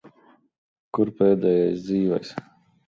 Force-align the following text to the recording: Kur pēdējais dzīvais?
Kur 0.99 1.13
pēdējais 1.21 1.87
dzīvais? 1.89 2.35